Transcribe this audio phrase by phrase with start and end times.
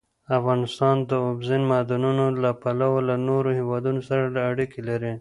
[0.37, 5.09] افغانستان د اوبزین معدنونه له پلوه له نورو هېوادونو سره اړیکې لري.